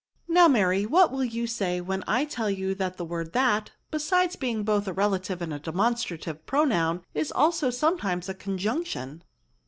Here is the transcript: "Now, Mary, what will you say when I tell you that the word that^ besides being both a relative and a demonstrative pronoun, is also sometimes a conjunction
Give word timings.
"Now, 0.27 0.47
Mary, 0.47 0.87
what 0.87 1.11
will 1.11 1.23
you 1.23 1.45
say 1.45 1.79
when 1.79 2.03
I 2.07 2.25
tell 2.25 2.49
you 2.49 2.73
that 2.73 2.97
the 2.97 3.05
word 3.05 3.33
that^ 3.33 3.67
besides 3.91 4.35
being 4.35 4.63
both 4.63 4.87
a 4.87 4.93
relative 4.93 5.43
and 5.43 5.53
a 5.53 5.59
demonstrative 5.59 6.43
pronoun, 6.47 7.03
is 7.13 7.31
also 7.31 7.69
sometimes 7.69 8.27
a 8.27 8.33
conjunction 8.33 9.23